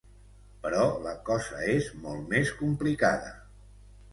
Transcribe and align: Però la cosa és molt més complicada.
Però 0.63 0.85
la 1.03 1.13
cosa 1.27 1.61
és 1.73 1.91
molt 2.07 2.33
més 2.33 2.55
complicada. 2.63 3.31